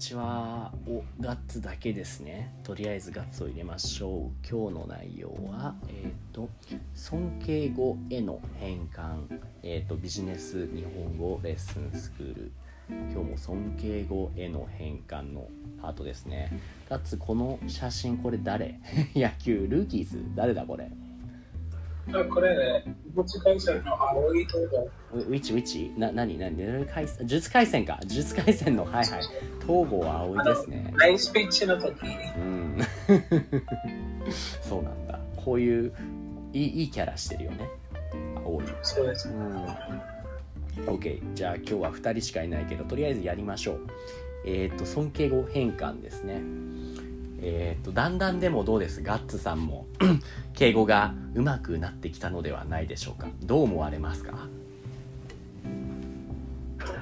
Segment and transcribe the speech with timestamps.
[0.00, 0.72] ちは。
[0.88, 2.54] お、ガッツだけですね。
[2.64, 4.48] とりあえずガッツを入れましょう。
[4.48, 6.48] 今日の内容は、えっ、と、
[6.94, 12.52] 尊敬語への変換、えっ、と、ビジネス日本語レッスンスクール。
[12.88, 15.48] 今日も尊敬語への変換の
[15.82, 16.50] パートですね。
[16.88, 18.80] ガッツ、この写真、これ誰？
[19.14, 20.90] 野球、ルーキーズ誰だこれ？
[22.12, 24.90] あこれね、武術回戦の青い東郷。
[25.12, 25.92] ウィッチウィッチ？
[25.96, 26.86] な、なになに呪
[27.24, 27.98] 術回戦か。
[28.02, 29.06] 呪術回戦の、はいはい。
[29.60, 30.92] 東郷葵ですね。
[30.96, 32.06] ナイスピッチの時。
[32.36, 32.78] うん。
[34.62, 35.18] そうなんだ。
[35.36, 35.92] こういう、
[36.52, 37.68] いい、いいキャラしてるよね。
[38.44, 38.64] 葵。
[38.82, 39.28] そうです。
[39.28, 39.66] うん。
[40.86, 41.20] OK。
[41.34, 43.86] じゃあ今日は2人しかいないけど、とりあえずやりましょう。
[44.44, 46.40] えっ、と、尊敬語変換ですね。
[47.42, 49.02] えっ、と、だんだんでもどうです？
[49.02, 49.86] ガッツさんも
[50.54, 53.28] 敬語が上手くなってきたのではないでしょうか？
[53.42, 54.48] どう思われますか？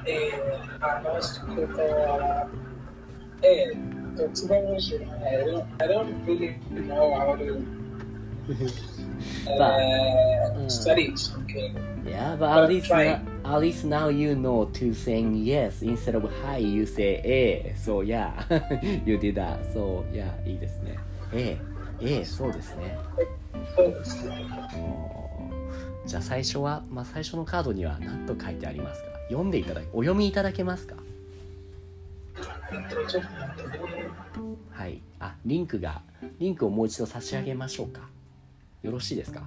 [0.07, 2.49] えー、話すことは、
[3.43, 4.99] えー、とつばもしい。
[4.99, 7.63] I don't, I don't really know how to
[9.49, 10.71] uh, mm.
[10.71, 11.77] study something.
[12.07, 12.91] Yeah, but at least,
[13.51, 18.03] at least now you know to saying yes instead of hi, you say え So
[18.05, 18.33] yeah,
[19.07, 19.65] you did that.
[19.73, 20.99] So yeah, いいですね。
[21.33, 21.59] え
[22.01, 22.99] え、ええ、そうですね。
[23.77, 24.47] そうですね。
[24.77, 29.09] おーじゃあ最初は、まあ、最初のカードには何と書いてありますか？
[29.29, 30.95] 読んでいただき、お読みいただけますか？
[34.71, 35.03] はい。
[35.21, 36.01] あ、リンクが、
[36.39, 38.01] リンクをもう一度差し上げましょうか。
[38.83, 39.43] よろしいですか？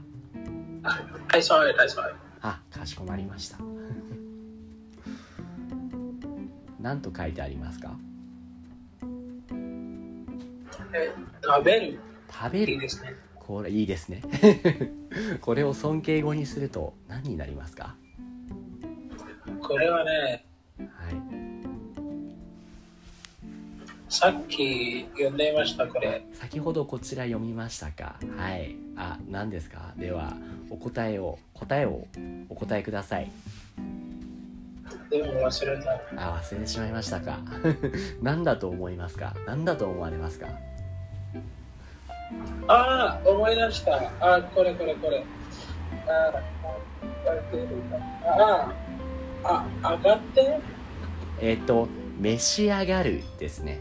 [0.84, 1.00] あ
[1.30, 2.16] I saw it, I saw it.
[2.42, 3.58] あ、かしこまりました。
[6.80, 7.96] 何と書いてありますか？
[10.94, 12.00] え食べる。
[12.32, 13.14] 食べるいいですね。
[13.36, 14.22] これいいですね
[15.42, 17.96] これを尊敬語にすると何になりますか？
[19.62, 20.46] これはね、
[20.80, 21.41] はい
[24.14, 26.22] さっき読んでいました、これ。
[26.34, 28.18] 先ほどこちら読みましたか？
[28.38, 29.94] はいあ何ですか？
[29.98, 30.34] では
[30.70, 32.06] お答えを答えを
[32.50, 33.32] お答えください
[35.10, 35.92] でも忘れた。
[36.18, 37.40] あ忘れてしまいましたか
[38.22, 39.34] 何だと思いますか？
[39.48, 40.48] 何だと思われますか？
[42.68, 43.96] ああ、思い出した。
[44.20, 45.24] ああ、これこれこれ。
[46.08, 46.34] あ
[48.28, 48.74] あ、
[49.44, 50.60] ああ、上がって。
[51.42, 51.88] えっ、と
[52.20, 53.80] 召し上がるですね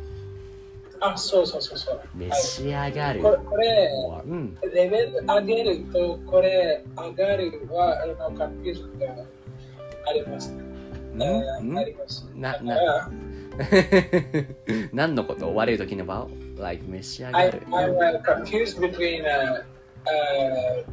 [1.00, 2.00] あ、そうそうそうそう。
[2.14, 3.90] 召し上がる、これ、これ
[4.26, 9.12] うんレベル上げると、これ、上がるは、あの、カンピューズが
[10.08, 10.52] あります。
[10.52, 11.22] ん？
[11.22, 11.78] あん？
[11.78, 12.28] あります。
[12.36, 13.10] なだから
[14.92, 16.28] 何のこと What are you talking about?
[16.60, 19.62] Like 召し上が I, る I'm uh, confused between uh,
[20.06, 20.84] uh,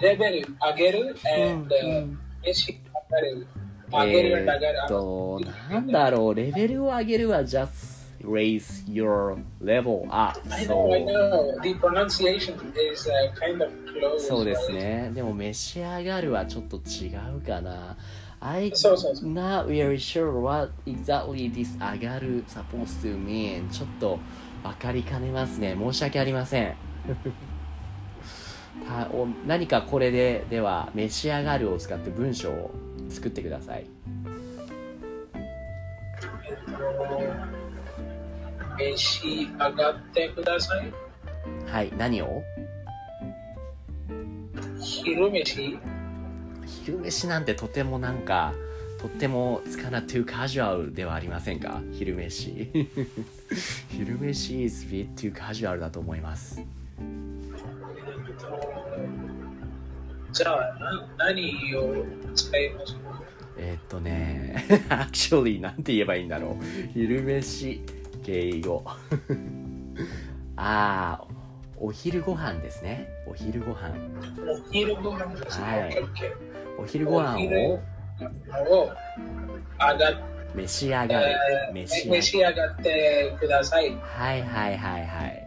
[0.00, 3.46] レベル上げる and うんう uh, ん召し上がる。
[3.92, 5.40] 上げる上がるーっと、
[5.70, 7.93] なんだろう、レベルを上げるは just
[8.24, 10.38] raise your level up.
[10.48, 11.60] Know, I う know.
[11.62, 12.54] The pronunciation
[12.92, 14.18] is uh, kind of close.
[14.20, 14.72] そうです?
[14.72, 15.10] ね。
[15.14, 17.96] でも、召し上がるはちょっと違うかな。
[18.40, 23.68] I そうそうそう not really sure what exactly this 上がる supposed to mean.
[23.70, 24.18] ちょっと
[24.62, 25.74] 分かりかねますね。
[25.78, 26.74] 申し訳ありません。
[28.88, 32.70] たお何かこれで、では、召し上がるを使って文章を
[33.08, 33.86] 作ってください。
[38.78, 40.92] 召し上がってください。
[41.66, 42.42] はい、何を？
[44.80, 45.78] 昼飯。
[46.66, 48.52] 昼飯なんてとてもなんか
[49.00, 51.80] とってもつかな too casual ではありませんか？
[51.92, 52.70] 昼飯。
[53.90, 56.60] 昼飯 is bit too casual だと思います。
[60.32, 63.22] じゃあ、な何を使いますか？
[63.56, 66.92] えーっとね actually なんて言えばいいんだろう。
[66.92, 67.80] 昼飯
[68.24, 68.82] 敬語
[70.56, 71.24] ああ
[71.78, 73.08] お昼ご飯ですね。
[73.26, 73.90] お昼ご飯。
[74.68, 75.66] お昼ご飯ですね。
[75.66, 75.96] はい。
[76.78, 77.36] お昼ご飯
[77.68, 77.74] を？
[77.74, 78.90] を
[79.80, 80.14] 上がっ
[80.54, 83.90] 召し上がるえー召し上がる召し上がってください。
[83.96, 85.44] はいはいはいはい。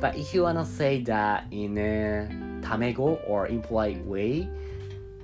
[0.00, 2.28] But if you wanna say that in a
[2.62, 4.48] タメ語 or impolite way,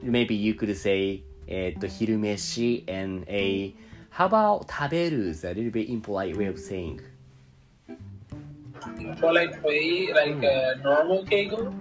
[0.04, 3.72] maybe you could say えっと昼飯 and a
[4.16, 7.00] How about 食べる is a little bit impolite way of saying
[9.20, 11.72] polite way, like uh, normal 敬語うん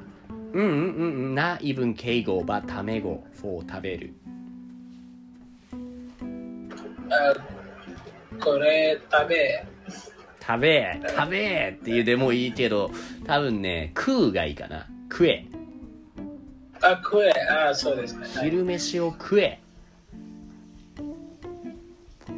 [0.53, 4.13] うんうんうん Not even 敬語 but タメ語 for 食べる
[7.11, 7.35] あ
[8.43, 9.65] これ食べ。
[10.41, 12.89] 食べ食べって言うでもいいけど
[13.25, 15.45] 多分ね食うがいいかな食え
[16.81, 17.31] あ、食え。
[17.69, 18.21] あ、そうですね。
[18.21, 19.62] はい昼飯を食え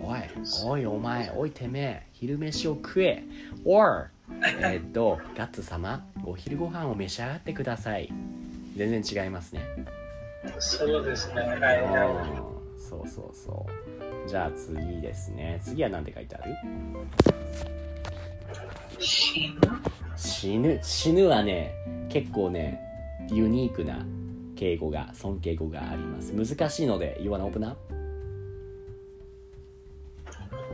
[0.08, 0.20] おい
[0.66, 3.24] おいお前おいてめえ昼飯を食え。
[3.66, 4.10] Or
[4.62, 8.12] えっとガッツ様お昼ご飯を召し上がってください。
[8.76, 9.62] 全然違いますね。
[10.60, 11.42] そうですね。
[11.42, 12.82] はいはうん。
[12.82, 14.30] そうそうそう。
[14.30, 15.60] じゃあ次ですね。
[15.64, 16.52] 次は何て書いてある？
[16.52, 16.56] い。
[19.04, 19.56] 死ぬ？
[20.16, 21.74] 死ぬ死ぬはね
[22.10, 22.80] 結構ね
[23.32, 24.06] ユニークな
[24.56, 26.32] 敬語が尊敬語があります。
[26.32, 27.78] 難しいので You wanna open up?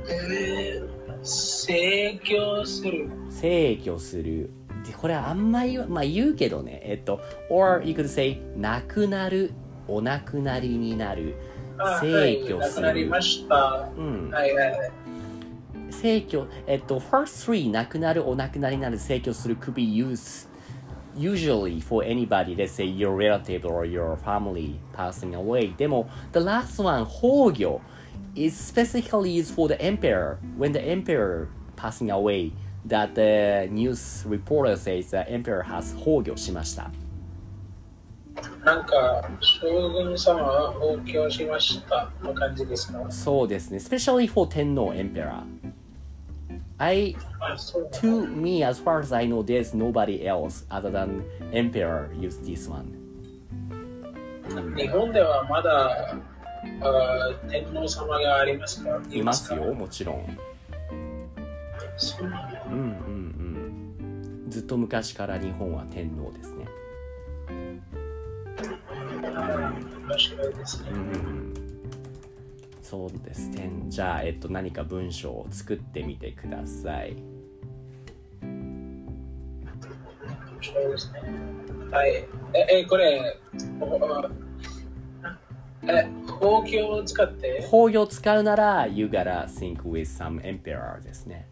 [0.09, 0.91] えー
[1.23, 3.09] 制御する。
[3.29, 4.49] 制御する
[4.85, 7.21] でこれはあんまりまあ言うけどねえっと
[7.51, 9.51] or you could say なくなる
[9.87, 11.35] お亡くなりになる
[11.77, 13.89] あ制御すはいなくなりる、ました。
[13.95, 14.91] うんはいはいはい。
[15.91, 20.49] 制御えっと first three なくなるお亡くなりになる制御する could be used
[21.15, 26.81] usually for anybody let's say your relative or your family passing away でも the last
[26.81, 27.81] one 崩御
[28.34, 32.52] is specifically used for the emperor when the emperor passing away
[32.84, 36.90] that the news reporter says the emperor has 崩御しました
[38.64, 45.42] なんか、将軍様は崩御しましたの感じですかそうですね especially for 天皇 emperor
[46.78, 51.22] I あ、そうなんだ to me as far as I know there's nobody else other than
[51.52, 53.06] emperor use this one
[54.76, 56.14] 日本ではまだ
[56.83, 59.55] あ天皇様がありますかいますか？
[59.55, 60.37] よもちろん。
[61.97, 62.63] そうなんだ。
[62.65, 62.79] うんうん
[64.45, 64.49] うん。
[64.49, 66.65] ずっと昔から日本は天皇ですね。
[69.21, 70.89] 面白いですね。
[70.91, 71.53] うん。
[72.81, 73.71] そうですね。
[73.87, 77.15] じゃあえっと何か文章を作ってみてください。
[78.41, 79.05] 面
[80.59, 81.21] 白いですね。
[81.91, 82.11] はい。
[82.53, 83.39] え、えこれ、
[85.83, 86.07] え、
[86.41, 91.47] ほうきを使って、崩御を使うなら You gotta think with some emperor ですね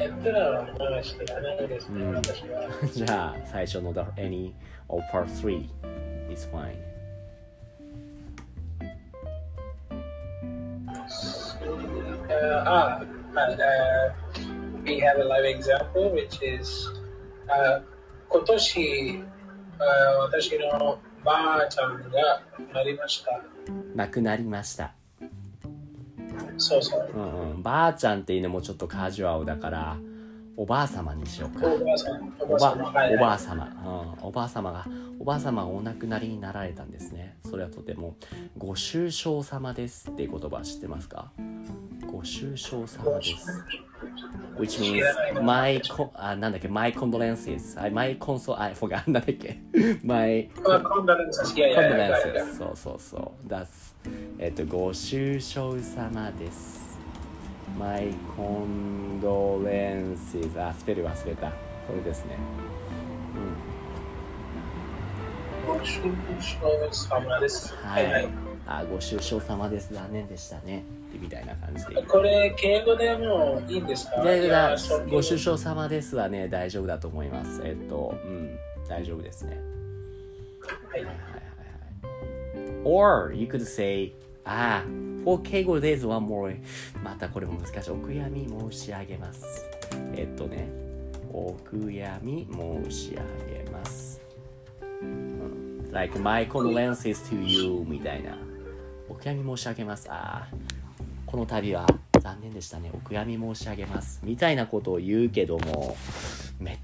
[0.00, 2.68] エンペラーは話知らないですね、うん私は。
[2.92, 4.52] じゃあ最初の the any
[4.88, 5.68] or part 3
[6.32, 6.76] is fine
[12.64, 13.00] あ、
[13.34, 13.58] はい。
[13.60, 14.28] え
[14.84, 16.88] we have a live example which is
[17.48, 17.80] あ
[18.28, 19.24] 今年
[19.78, 19.84] あ
[20.20, 22.42] 私のばあちゃんが
[22.72, 23.40] なりました。
[23.94, 24.92] 亡くなりました。
[26.56, 27.10] そうそう。
[27.14, 27.62] うんうん。
[27.62, 29.96] ばあちゃんっていうのもちょっとカジュアルだから
[30.56, 31.66] おばあ様にしようか。
[31.66, 32.56] おばあさん、おお
[33.18, 33.32] ば。
[33.32, 34.86] あ様、うん、おばあ様が
[35.20, 37.36] おばあ様がお亡くなりになられたんですね。
[37.48, 38.16] それはとても
[38.56, 41.30] ご愁傷様ですっていう言葉知ってますか？
[42.10, 43.64] ご愁傷様です
[44.58, 45.02] which means
[45.34, 49.58] な my co- あなんだっけ my condolences I my consol I forgot なんだっけ
[50.02, 53.66] my あコンドレンサス、いやいやいやいやいや condolences そうそうそう that's
[54.38, 56.98] えっとご愁傷様です
[57.78, 61.52] my condolences あスペル忘れた
[61.86, 62.36] それですね
[65.66, 66.58] ご愁傷
[67.08, 67.74] 様です。
[67.74, 68.47] はい、はいはい。
[68.70, 69.94] あご愁傷様です。
[69.94, 70.84] 残念でしたね。
[71.18, 72.02] みたいな感じで。
[72.02, 74.16] これ、敬語でもいいんですか？
[74.20, 74.24] ご
[75.18, 77.62] 愁傷様ですはね大丈夫だと思います。
[77.64, 78.58] えっとうん。
[78.88, 79.58] 大丈夫ですね。
[80.90, 81.04] はい。
[81.04, 81.32] はいはいはい
[82.66, 82.82] はい。
[82.84, 84.12] Or you could say
[84.44, 84.88] ああ
[85.24, 86.56] for 敬語 there's one more.
[87.02, 87.90] またこれも難しい。
[87.90, 89.66] お悔やみ申し上げます。
[90.14, 90.68] えっとね
[91.32, 93.16] お悔やみ申し上
[93.64, 94.20] げます、
[95.02, 98.36] うん、like my condolences to you みたいな
[99.08, 100.10] お悔やみ申し上げます。
[100.10, 100.54] ああ
[101.26, 101.86] この度は
[102.20, 102.90] 残念でしたね。
[102.92, 104.20] お悔やみ申し上げます。
[104.22, 105.96] みたいなことを言うけども
[106.60, 106.78] めっ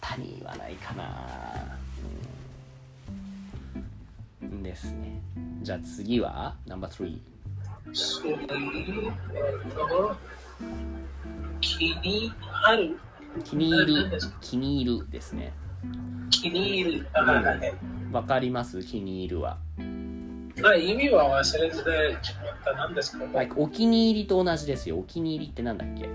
[0.00, 1.04] たに言わないかな、
[4.42, 5.20] うん、ですね。
[5.62, 7.18] じゃあ次はナンバー3
[7.92, 8.54] 次、えっと、
[11.60, 12.98] 気に入る？
[13.44, 15.52] 気に入る気に入るですね。
[16.30, 17.06] 気に入る。
[17.12, 17.44] あはい。
[17.44, 17.74] はいはい
[18.12, 18.82] わかります？
[18.82, 19.58] 気に入るは
[20.62, 23.24] まあ、意味は忘れずでしまったなんですか、
[23.56, 24.98] お気に入りと同じですよ。
[24.98, 26.08] お気に入りってなんだっけ？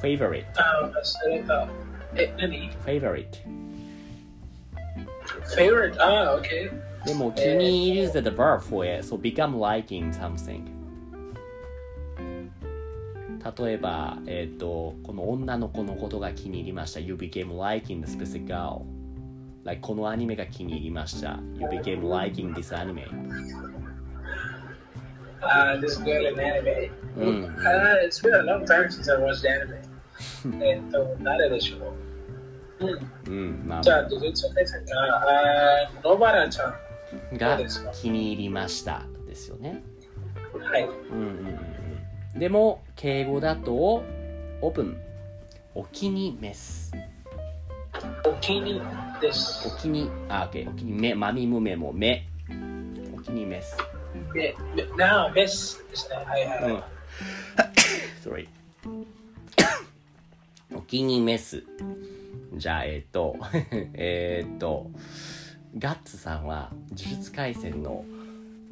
[0.00, 1.68] favori te あ忘れた。
[2.16, 2.68] え何？
[2.70, 9.02] favorite favorite ああケーでも、気に入りは the verb for for it
[13.60, 17.00] 例えば、えっ、と、この女の子のことが気に入りました。
[17.00, 19.01] You became liking the.
[19.64, 21.38] Like このアニメが気に入りました。
[21.54, 23.06] You became liking this anime.
[25.40, 26.90] Uh, this girl in anime.
[27.16, 27.44] Mm.
[27.58, 29.92] Uh, it's been a long time since I watched anime.
[30.62, 31.94] えっと、誰でしょ
[32.80, 32.86] う
[33.28, 33.32] うん。
[33.32, 36.74] うん、まあじ、ゃあ、どうぞ、さんが、あー、野原ちゃん。
[37.38, 37.58] が
[37.92, 39.82] 気に入りましたですよね。
[40.58, 40.84] はい。
[40.84, 41.46] うんうんうん
[42.34, 42.38] うん。
[42.38, 44.96] でも、敬語だと、オープン。
[45.74, 46.92] お気に召す。
[48.42, 48.82] お気に
[49.20, 49.70] ですお。
[49.78, 50.68] 気に、あ、OK。
[50.68, 52.26] お気にめ、まみむめもめ。
[53.16, 53.76] お気に召す。
[54.34, 56.16] で、でなあ、メスですね。
[56.16, 56.72] はいはい。
[56.72, 56.82] うん。
[58.20, 58.48] Sorry。
[60.74, 61.62] お気に召す。
[62.54, 63.36] じゃあ、えっ、と、
[63.94, 64.90] えっと、
[65.78, 68.04] ガッツさんは、呪術廻戦の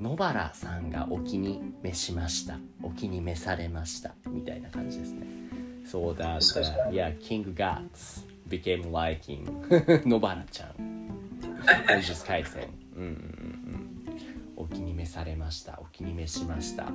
[0.00, 2.58] 野原さんがお気に召しました。
[2.82, 4.16] お気に召されました。
[4.26, 5.28] みたいな感じですね。
[5.86, 6.40] そうだ、
[6.90, 9.46] いや、キングガッツ became liking
[10.06, 11.08] 野原ちゃん。
[11.88, 12.68] 呪術廻戦。
[12.96, 14.18] うんうんうんうん。
[14.56, 15.78] お気に召されました。
[15.80, 16.92] お気に召しました。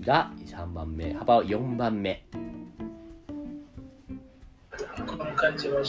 [0.00, 1.14] が3番目。
[1.14, 2.24] 幅4番目。
[5.06, 5.82] この感じは、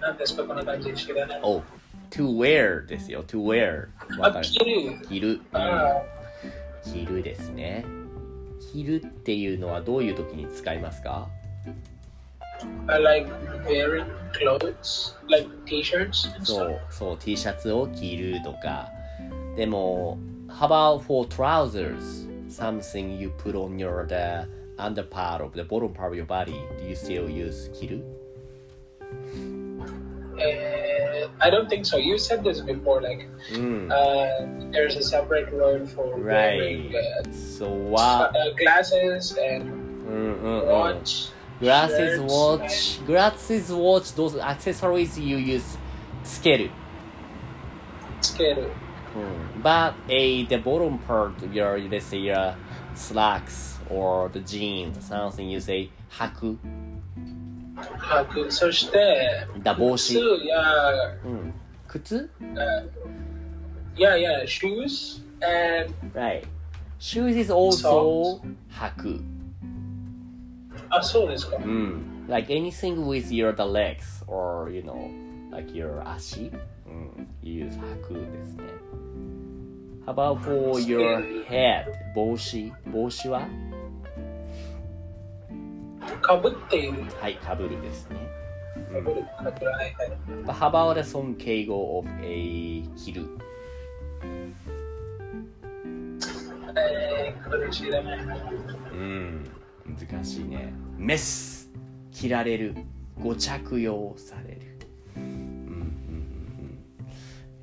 [0.00, 1.40] 何ですか、この感じ知らない。
[1.42, 1.62] お
[2.10, 3.24] to wear ですよ。
[3.24, 3.88] to wear。
[4.42, 5.40] 着る。
[6.84, 7.84] 着るですね。
[8.72, 11.28] 着るっていうのはどういう時に使いますか？
[12.87, 13.27] I like
[13.65, 16.69] wearing clothes, like t-shirts and そ stuff.
[16.69, 18.89] う、そう、T シャツを着るとか。
[19.55, 22.27] でも、how about for trousers?
[22.49, 26.53] Something you put on your the under part of the bottom part of your body.
[26.79, 28.03] Do you still use 着る
[30.35, 31.97] Uh, I don't think so.
[31.97, 33.87] You said this before, like うん。
[33.91, 36.57] uh, there's a separate word for Right.
[36.57, 38.31] wearing uh, So what?
[38.35, 39.71] uh, glasses and
[40.07, 40.67] うんうんうん。
[40.67, 41.31] watch.
[41.59, 45.77] Glasses, shirts, watch, glasses, watch, those accessories you use
[46.23, 46.71] つける。
[48.21, 48.69] and Scale.
[49.61, 52.55] But a the bottom part, your let's say your
[52.95, 56.57] slacks or the jeans, something you say 履く。
[57.75, 58.51] 履く。
[58.51, 60.61] そして、だ帽子靴や、
[61.25, 61.53] うん。
[61.87, 62.89] 靴 uh,
[63.95, 66.45] yeah, yeah, shoes and Right.
[66.99, 69.23] Shoes is also 履く。
[70.90, 71.56] あ、そうですか。
[71.56, 72.26] うん。
[72.28, 75.10] Like anything with your the legs or you know,
[75.50, 76.52] like your 足。
[76.86, 77.28] うん。
[77.42, 78.64] You use 履くですね。
[80.06, 81.84] How about for your head?
[82.14, 83.46] 帽子帽子は
[86.22, 87.04] かぶっている。
[87.20, 88.16] はい、かぶるですね。
[88.92, 89.22] かぶる。
[89.36, 89.66] かぶる。
[89.66, 90.12] はいはい。
[90.46, 93.26] How about the 尊敬語 of a 着る
[96.76, 98.18] えー、これ知らない。
[98.20, 99.50] うん。
[99.96, 100.72] 難しいね。
[100.96, 101.70] メス
[102.12, 102.74] 着られる。
[103.22, 104.60] ご着用される。
[105.16, 106.78] うんうんうんうん。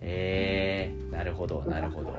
[0.02, 2.14] えー、なるほど、なるほど。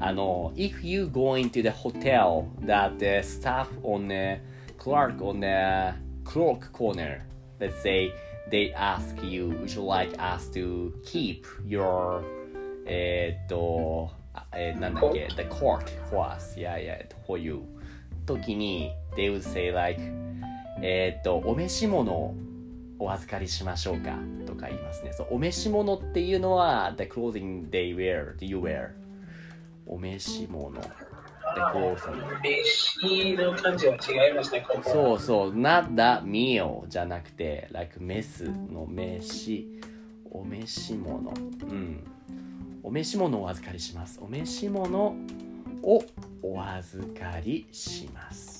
[0.00, 4.40] あの、if you go into the hotel that the staff on the
[4.78, 7.22] clerk on the clock corner,
[7.58, 8.12] let's say
[8.50, 12.22] they ask you, would you like us to keep your
[12.86, 17.62] えーっと、あえーなんだっけ、the court for us, yeah, yeah, for you.
[18.26, 20.00] 時に、they would say like,
[20.82, 22.34] えーっと、お召し物を
[22.98, 24.18] お預かりしましょうか？
[24.46, 25.12] とか言いますね。
[25.12, 28.90] そうお召し物っていうのは、the clothing they wear, you wear.
[29.86, 30.80] お召し物。
[30.80, 30.88] the
[31.72, 32.40] clothing.
[32.42, 34.90] 飯の感じは違いますね、ここ。
[34.90, 39.80] そうそう、not that meal じゃなくて、like メスの飯、
[40.30, 41.30] お召し物。
[41.30, 42.04] うん。
[42.82, 44.18] お召し物をお預かりします。
[44.22, 45.16] お召し物
[45.82, 46.04] を
[46.42, 48.55] お預かりします。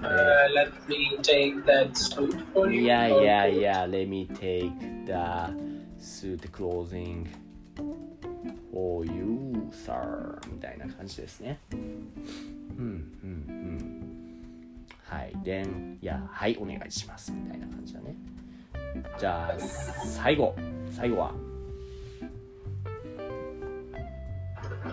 [0.00, 2.82] Uh, let me take that suit for you.
[2.82, 4.72] いやいやいや、let me take
[5.04, 5.12] the
[6.00, 7.26] suit clothing
[8.72, 10.38] for you, sir.
[10.50, 11.58] みたいな感じですね。
[11.72, 11.78] うん、
[12.78, 14.38] うん、うん。
[15.04, 15.32] はい。
[15.44, 17.32] then, いや、はい、お願いします。
[17.32, 18.14] みたいな感じだね。
[19.18, 20.54] じゃあ、最後。
[20.90, 21.34] 最後は、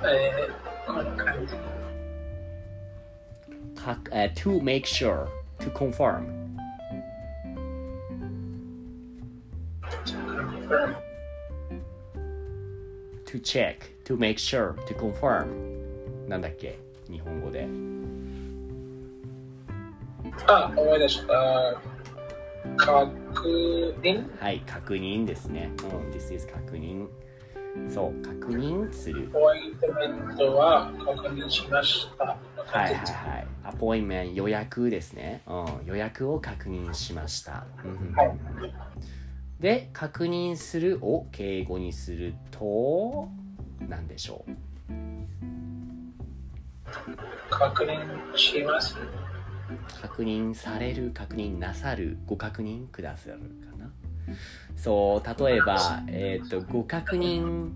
[0.04, 1.95] えー。
[3.86, 5.28] かえー to make sure,
[5.60, 6.46] to confirm.
[13.26, 15.48] to check, to make sure, to confirm.
[16.28, 17.68] なんだっけ日本語で。
[20.48, 21.82] あ、思い出した。
[22.78, 25.72] 確認はい、確認ですね。
[25.84, 27.08] うん、this is 確認。
[27.90, 29.30] そう、確認する。
[29.32, 32.26] ホワイトメントは確認しました。
[32.26, 32.38] はい
[32.76, 33.48] はいはい。
[33.68, 35.42] アポインメント予約ですね。
[35.48, 37.66] うん、予約を確認しました。
[38.16, 38.32] はい
[39.60, 43.30] で、確認するを敬語にすると、
[43.88, 44.52] 何でしょう？
[47.50, 48.98] 確認します？
[50.02, 53.46] 確認される、確認なさる、ご確認くださるか
[53.78, 53.90] な？
[54.76, 57.72] そう例えば、えっ、とご確認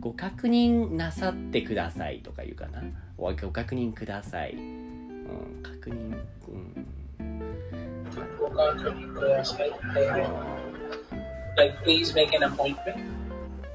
[0.00, 2.82] ご確認なさってくださいとか言うかな？
[3.18, 4.56] ご確認ください、
[5.28, 6.18] うん、確認、
[6.48, 6.86] うん、
[8.38, 9.70] ご確認ください。
[11.56, 13.18] Like, please make an appointment.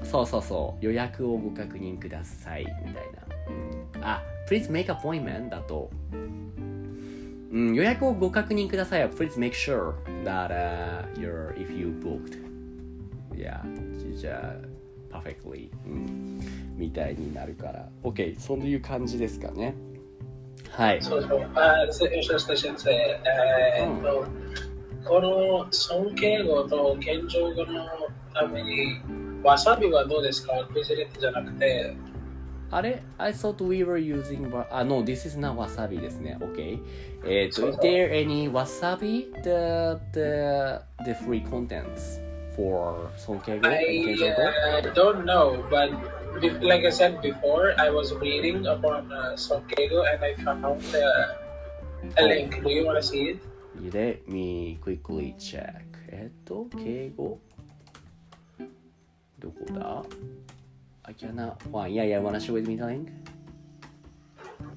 [0.04, 9.94] そうそうそう予約をご確認くださいみたいな、うん、あ please make appointment だと、うん、予約をご確認くださいは please make sure
[10.24, 12.38] that、uh, you're if you booked
[13.34, 13.60] yeah
[14.14, 14.54] じゃ
[15.10, 16.40] あ perfectly、うん、
[16.76, 19.74] みたいになるから OK そういう感じですかね
[20.73, 21.41] はいそうそう。
[21.55, 24.25] あ、そそして先生、えーっと、
[25.07, 27.85] この尊敬語と謙譲語の
[28.33, 29.01] ために、
[29.43, 31.95] わさびはどうですかクイズレットじゃなくて、
[32.71, 36.37] あれ I thought we were using wa- あ、no, this is not wasabi ですね。
[36.39, 36.79] OK。
[37.25, 42.21] えっ、と、そう is there any wasabi the, the, the free contents
[42.55, 44.41] for 尊敬語 I and 謙譲語
[44.89, 46.12] uh, don't know, but be-
[46.61, 52.23] like I said before, I was reading upon uh, Sonkego and I found uh, a
[52.23, 52.63] link.
[52.63, 53.39] Do you want to see it?
[53.75, 55.85] Let me quickly check.
[56.11, 57.39] えっと、敬語
[59.37, 60.03] どこだ
[61.03, 61.93] ?I cannot find.
[61.93, 63.09] Yeah, yeah, wanna share with me the link?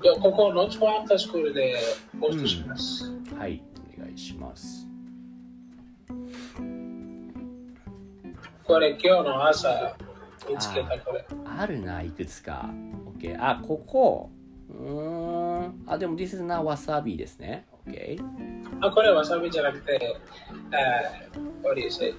[0.03, 1.75] いやここ、ノーツファンタスクールで
[2.21, 3.11] ポストします。
[3.39, 3.63] はい、
[3.97, 4.87] お願いします。
[8.65, 9.97] これ、今日の朝
[10.50, 11.26] 見つけたこれ。
[11.46, 12.70] あるな、いくつか。
[13.18, 13.36] OK。
[13.40, 14.30] あ、ここ。
[14.70, 15.84] うーん。
[15.88, 17.66] あ、でも、this is not wasabi ですね。
[17.88, 18.18] OK。
[18.82, 20.18] あ、これわさびじゃなくて、
[20.72, 22.14] uh, what do you say?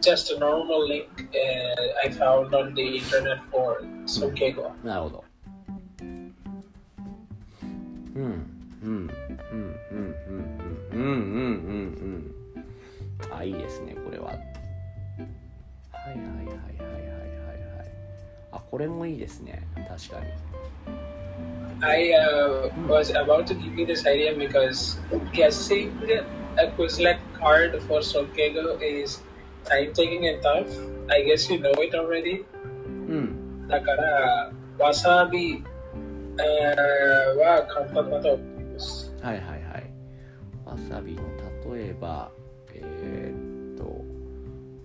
[0.00, 4.72] Just a normal link uh, I found on the internet for Sonkego.
[4.84, 5.24] なるほど。
[6.00, 6.34] うん。
[8.16, 8.30] うん。
[8.82, 8.90] うん。
[8.90, 9.10] うん。
[9.90, 10.14] うん。
[10.26, 10.54] うん。
[10.90, 10.98] うん。
[10.98, 11.02] うん。
[11.02, 12.34] うん。
[13.28, 13.34] うん。
[13.34, 13.93] あ、いいですね、
[18.74, 19.68] これもいいですね。
[19.88, 20.26] 確かに。
[21.80, 24.98] I uh, was about to give you this idea because
[25.32, 25.92] guessing
[26.58, 29.22] a Quizlet card for Sonkego is
[29.64, 30.66] time taking and tough.
[31.08, 32.44] I guess you know it already.
[33.06, 33.68] うん。
[33.68, 35.62] だから、わさび、
[36.40, 39.14] えーは簡単だと思います。
[39.22, 39.84] はいはいはい。
[40.66, 41.22] わさびの
[41.72, 42.32] 例えば、
[42.74, 43.84] えーっと、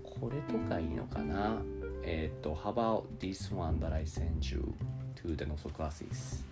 [0.04, 1.60] これとかいいのかな
[2.02, 4.74] えっ、と、How about this one that I sent you
[5.22, 6.44] to the NOSO classes?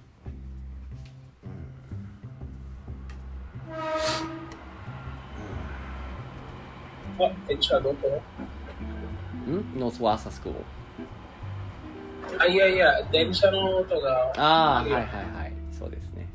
[7.18, 7.78] あ、電車？
[7.78, 7.82] ん？
[9.78, 10.54] ノースワーサスコー。
[12.38, 14.32] あ、いやいや、電車の音が。
[14.36, 16.28] ああ、はいはいはい、そうですね。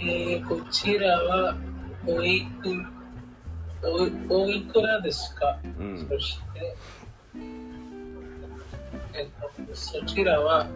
[0.00, 1.56] えー、こちらは
[2.04, 2.84] 保育
[3.84, 6.76] おいおいくらですか、うんそして、
[9.14, 10.66] えっと、そちらは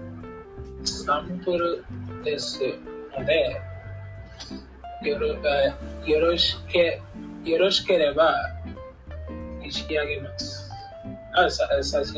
[0.84, 1.84] サンプル
[2.24, 2.60] です
[3.16, 3.60] ので、
[5.02, 7.00] よろえーよろしけ
[7.44, 8.34] よろしければ
[9.68, 10.70] 仕上げます。
[11.34, 12.12] あ、さ差し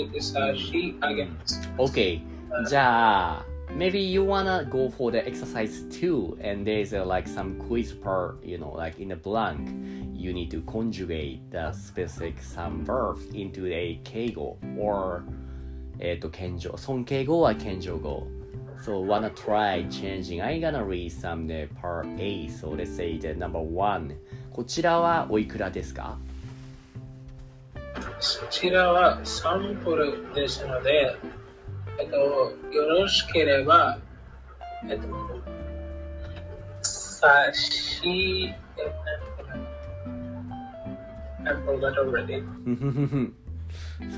[1.00, 1.60] 上げます。
[1.76, 2.20] Okay.
[2.66, 3.46] じゃあ、
[3.77, 8.57] maybe you wanna go for the exercise two and there's a, like some quiz part, you
[8.57, 9.69] know, like in the blank,
[10.13, 15.23] you need to conjugate the specific some verb into a 敬語 or
[15.99, 16.77] えっと、謙譲。
[16.77, 18.27] 尊敬語は謙譲語。
[18.83, 20.41] So wanna try changing.
[20.41, 22.49] I'm gonna read some the part A.
[22.49, 24.15] So let's say the number one.
[24.51, 26.17] こちらはおいくらですか
[28.19, 31.15] そちらはサンプルですので、
[31.98, 32.52] えっと、よ
[32.88, 33.98] ろしければ、
[34.88, 35.08] えっと、
[36.82, 38.92] 差し、えっと.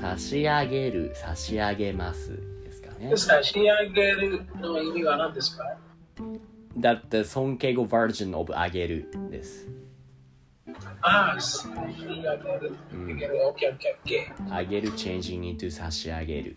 [0.01, 2.37] 差し上げる、差し上げます。
[2.63, 3.15] ですかね。
[3.17, 5.63] 差し上げるの意味は何ですか？
[6.77, 9.67] だって尊敬語バージョン of あげるです。
[11.01, 11.75] ああ、差し上
[12.21, 12.73] げる。
[12.93, 13.77] うんいける OK, OK,
[14.47, 14.55] OK.
[14.55, 16.55] あげる changing into 差し上げる。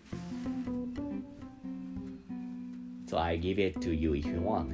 [3.07, 4.69] So I give it to you if you want.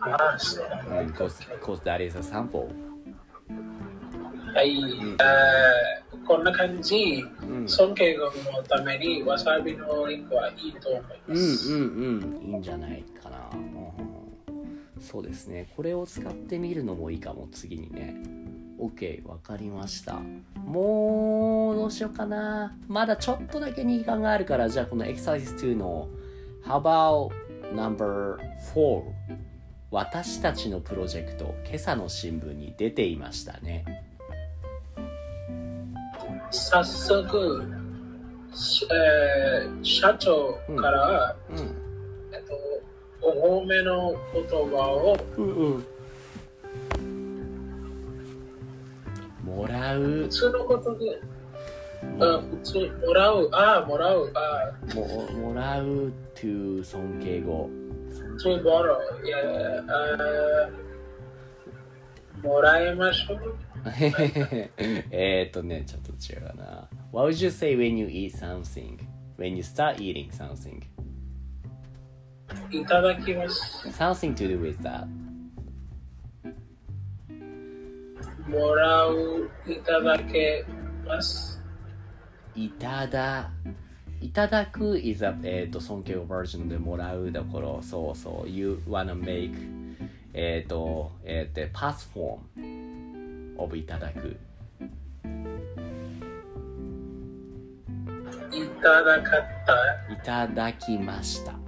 [0.00, 0.66] ああ、そう。
[1.06, 2.68] Because, because that is a sample.
[4.54, 11.72] はい、えーこんな感じ、うん尊敬語のためにわさびのリンクはいいと思いうんます。
[11.72, 11.84] うんう
[12.40, 12.50] ん。
[12.50, 13.48] いいんじゃないかな。
[13.52, 13.66] うんうん
[15.00, 15.68] そうですね。
[15.76, 18.16] これを使ってみるのもいいかも、次にね。
[18.78, 20.20] OK、わかりました。
[20.64, 22.76] もう、どうしようかな。
[22.88, 26.08] まだちょっとだけ2時間があるから、じゃあこの Exercise 2の
[26.64, 27.30] How about
[27.74, 28.38] number
[28.74, 29.02] 4?
[29.90, 33.84] 私たちのプロジェクト今朝の新聞に出ていましたね
[36.50, 37.64] 早速、
[38.52, 41.56] しえー社長から、うん
[42.32, 42.42] えっ
[43.22, 45.86] と、お褒めの言葉をうんうん
[49.92, 51.20] らう普通のことで、
[52.20, 57.70] あ普通、もらう、ああ、もらう、ああ、ももらう to 尊敬語
[58.42, 63.54] to borrow、いやいや、あーもらいましょう。
[65.10, 68.98] えーっとねちょっと違うかな What would you say when you eat something?
[69.38, 70.82] When you start eating something?
[72.70, 73.88] いただきます。
[73.88, 75.06] Something to do with that
[78.48, 80.64] もらう、いただけ
[81.06, 81.60] ます。
[82.54, 83.50] いただ
[84.22, 89.52] いただく is a えーっと尊敬語バージョンでもらうだからそうそう You wanna make
[90.32, 92.38] えーっとえーっと past form
[93.62, 94.36] of いただく
[98.52, 100.12] いただかった。
[100.14, 101.65] いただきました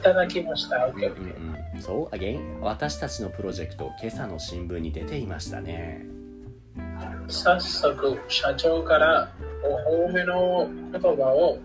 [0.00, 0.86] いただきました。
[0.86, 0.94] う。
[0.96, 6.06] うん、そう、again 私たちのプロジェクト今朝の新聞に出ていましたね。
[7.28, 9.32] 早速、社長から
[9.64, 11.58] お褒めの言葉を、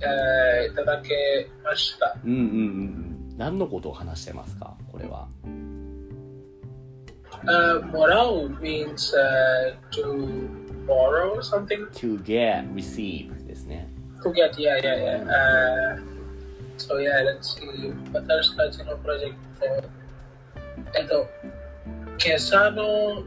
[0.00, 2.16] えーいただけました。
[2.24, 2.44] うんうんうん。
[2.44, 2.46] う
[2.96, 4.76] ん何のことを話してますか？
[4.92, 5.26] これは。
[7.42, 10.46] Uh, もらう means、uh, to
[10.86, 11.88] borrow something.
[11.92, 13.88] To get receive ですね。
[14.22, 15.24] To get, yeah, yeah, yeah.
[15.24, 16.09] Uh,
[16.80, 17.92] so yeah, let's see.
[18.12, 19.66] 私たちのプロジェクト、
[20.98, 21.26] えっと、
[22.24, 23.22] 今朝の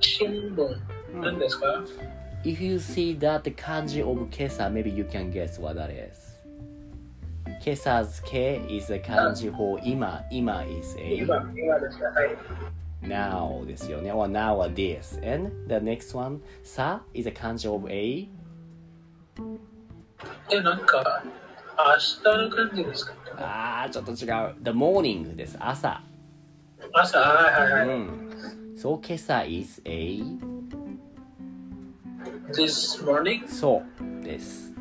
[0.00, 0.76] 新聞、
[1.20, 1.84] 何ですか、
[2.44, 3.42] If you see that
[3.86, 6.40] 字 of 今朝 maybe you can guess what that is
[7.64, 12.36] 今朝 K is a 漢字 for 今今 is a 今、今ですかはい。
[13.02, 18.28] now ですよね or now or this and the next one さ is a 漢字 of a
[20.50, 21.24] え、なんか、
[21.84, 24.14] 明日の感じですかあーちょっと違
[24.50, 26.00] う the morning です朝
[26.92, 27.96] 朝、はいはいはい。
[27.96, 30.20] うんそう今朝 is a
[32.54, 33.82] This morning, そ
[34.20, 34.72] うです。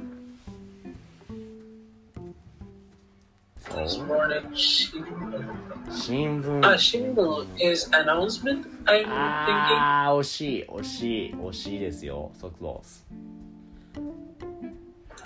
[3.59, 5.91] そ this う morning, 新聞。
[5.91, 6.77] 新あ、聞。
[6.77, 9.07] 新聞 is announcement, I'm thinking.
[9.07, 12.31] ああ、惜しい、惜しい、惜しいですよ。
[12.41, 13.03] So close.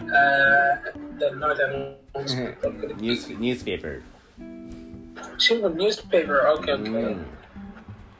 [0.02, 0.76] Uh,
[1.20, 1.96] the.
[2.16, 2.56] Okay.
[3.00, 4.04] News, newspaper.
[5.38, 7.16] 新聞 newspaper, okay, う okay.
[7.16, 7.26] ん。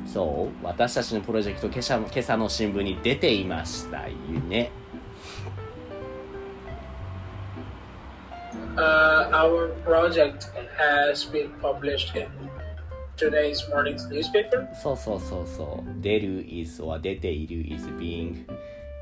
[0.06, 4.16] そう、私たちのプロジェクト、今朝の今朝の新聞に出ていましたよ
[4.48, 4.72] ね。
[8.78, 12.28] Uh, our project has been published in
[13.18, 14.68] today's morning's newspaper.
[14.76, 16.02] そうそうそうそう。
[16.02, 18.46] 出る is or 出ている is being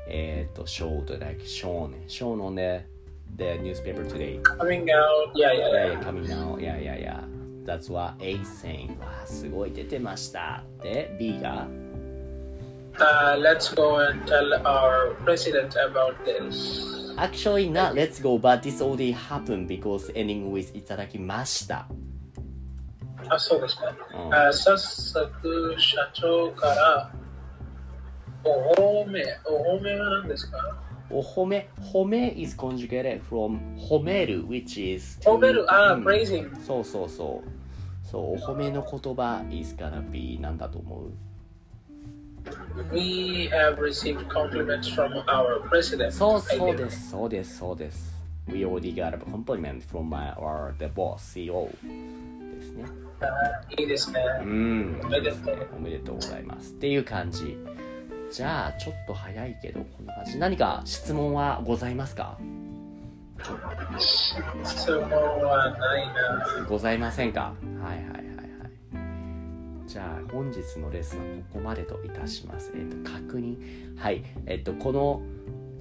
[0.08, 1.94] えっと、showed like shown.
[2.08, 2.82] shown on the,
[3.36, 4.40] the newspaper today.
[4.42, 6.04] Coming out, yeah, yeah, Yeah, yeah.
[6.04, 6.58] coming now.
[6.58, 7.20] Yeah, yeah, yeah.
[7.64, 8.98] That's what A saying.
[9.00, 10.62] わあ、すごい出てました。
[10.82, 11.66] で、B が
[12.96, 16.86] Uh, let's go and tell our president about this.
[17.16, 21.88] Actually not let's go, but this already happened because ending with いただきました。
[23.28, 23.92] あ、そうですか。
[24.14, 27.10] うんあ早速、社長から、
[28.44, 30.76] お褒め、お褒めは何ですか
[31.10, 36.54] お褒め、褒め is conjugated from 褒める which is 褒める、あ、うん praising。
[36.64, 37.48] そうそうそう。
[38.06, 41.10] そう、お褒めの言葉 is gonna be なんだと思う
[42.92, 46.10] We have received compliments from our president.
[46.10, 48.14] そうそうです、そうです、そうです。
[48.46, 51.68] We already got a compliment from my, our, the boss, CEO
[52.58, 52.84] ですね。
[53.78, 54.20] いいですね。
[54.42, 55.00] うん。
[55.02, 56.72] おめでとうございます。
[56.72, 57.56] っていう感じ。
[58.30, 60.38] じゃあ、ちょっと早いけど、こんな感じ。
[60.38, 62.36] 何か質問はございますか？
[63.98, 66.66] 質問はないな。
[66.68, 67.54] ございませんか？
[67.82, 69.88] はいはいはいはい。
[69.88, 72.72] じゃあ、本日のレッスンはここまでといたします。
[72.74, 73.96] えっ、と、確認。
[73.96, 74.24] はい。
[74.46, 75.22] えっ、と、この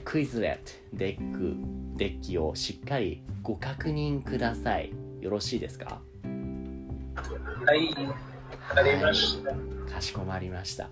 [0.04, 1.56] Quizlet、deck、
[1.98, 4.92] デッキをしっかりご確認ください。
[5.22, 6.02] よろしいですか？
[7.66, 7.96] はい。
[8.76, 9.52] ありました。
[9.94, 10.90] かしこまりました。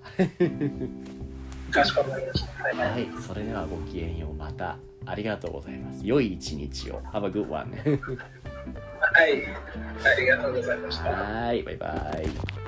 [1.71, 2.63] かしこまりました。
[2.63, 2.75] はい。
[2.91, 3.07] はい。
[3.25, 4.33] それではごきげんよう。
[4.33, 6.05] またありがとうございます。
[6.05, 7.01] 良い一日を。
[7.13, 7.71] Have a good one.
[9.13, 9.43] はい。
[10.05, 11.09] ありがとうございました。
[11.09, 11.63] はい。
[11.63, 11.87] バイバ
[12.23, 12.60] イ。